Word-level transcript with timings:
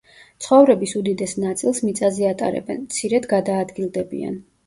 ცხოვრების 0.43 0.93
უდიდეს 0.99 1.35
ნაწილს 1.43 1.81
მიწაზე 1.89 2.25
ატარებენ, 2.31 2.81
მცირედ 2.87 3.27
გადაადგილდებიან. 3.37 4.43